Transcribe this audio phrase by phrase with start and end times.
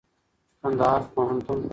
[0.61, 1.61] کنــدهـــار پوهنـتــون